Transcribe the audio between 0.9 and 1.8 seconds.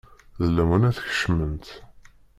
tkecmemt.